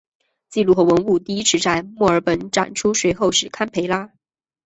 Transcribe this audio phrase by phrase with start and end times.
[0.49, 4.11] 记录和文物第一次在墨尔本展出随后是堪培拉。